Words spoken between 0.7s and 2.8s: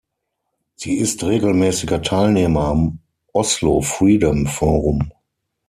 Sie ist regelmäßiger Teilnehmer